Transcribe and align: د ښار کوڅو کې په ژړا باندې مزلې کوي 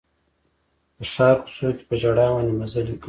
د 0.97 0.99
ښار 1.13 1.35
کوڅو 1.43 1.67
کې 1.77 1.83
په 1.89 1.95
ژړا 2.01 2.25
باندې 2.35 2.53
مزلې 2.61 2.93
کوي 2.97 2.99